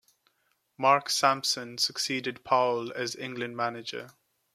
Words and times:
Mark 0.79 1.11
Sampson 1.11 1.77
succeeded 1.77 2.43
Powell 2.43 2.91
as 2.93 3.15
England 3.15 3.55
manager. 3.55 4.09